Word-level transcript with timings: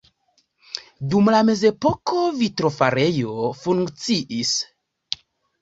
Dum 1.13 1.27
la 1.35 1.41
mezepoko 1.49 2.23
vitrofarejo 2.39 3.51
funkciis. 3.61 4.59